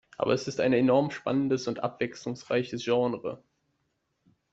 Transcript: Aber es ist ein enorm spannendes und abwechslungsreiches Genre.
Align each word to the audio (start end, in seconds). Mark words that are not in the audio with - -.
Aber 0.17 0.33
es 0.33 0.47
ist 0.47 0.59
ein 0.59 0.73
enorm 0.73 1.11
spannendes 1.11 1.67
und 1.67 1.83
abwechslungsreiches 1.83 2.83
Genre. 2.85 3.43